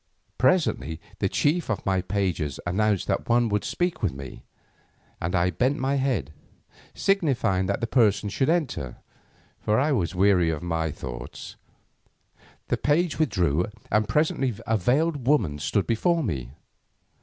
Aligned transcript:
Presently 0.39 0.99
the 1.19 1.29
chief 1.29 1.69
of 1.69 1.85
my 1.85 2.01
pages 2.01 2.59
announced 2.65 3.05
that 3.05 3.29
one 3.29 3.49
would 3.49 3.63
speak 3.63 4.01
with 4.01 4.11
me, 4.13 4.41
and 5.21 5.35
I 5.35 5.51
bent 5.51 5.77
my 5.77 5.93
head, 5.97 6.33
signifying 6.95 7.67
that 7.67 7.81
the 7.81 7.85
person 7.85 8.27
should 8.27 8.49
enter, 8.49 8.97
for 9.59 9.79
I 9.79 9.91
was 9.91 10.15
weary 10.15 10.49
of 10.49 10.63
my 10.63 10.89
thoughts. 10.89 11.55
The 12.69 12.77
page 12.77 13.19
withdrew, 13.19 13.67
and 13.91 14.09
presently 14.09 14.55
a 14.65 14.75
veiled 14.75 15.27
woman 15.27 15.59
stood 15.59 15.85
before 15.85 16.23
me. 16.23 16.49